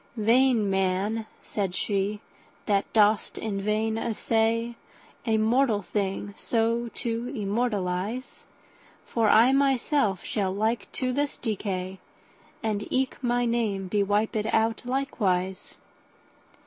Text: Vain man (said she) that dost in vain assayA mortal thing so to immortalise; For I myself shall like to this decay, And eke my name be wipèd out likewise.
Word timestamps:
Vain 0.17 0.67
man 0.67 1.27
(said 1.43 1.75
she) 1.75 2.21
that 2.65 2.91
dost 2.91 3.37
in 3.37 3.61
vain 3.61 3.99
assayA 3.99 4.73
mortal 5.37 5.83
thing 5.83 6.33
so 6.35 6.87
to 6.95 7.27
immortalise; 7.35 8.45
For 9.05 9.29
I 9.29 9.51
myself 9.51 10.23
shall 10.23 10.51
like 10.55 10.91
to 10.93 11.13
this 11.13 11.37
decay, 11.37 11.99
And 12.63 12.87
eke 12.91 13.21
my 13.23 13.45
name 13.45 13.87
be 13.87 14.03
wipèd 14.03 14.51
out 14.51 14.81
likewise. 14.85 15.75